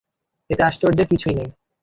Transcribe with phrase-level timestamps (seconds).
[0.49, 1.49] এতে আশ্চর্যের কিছুই নেই।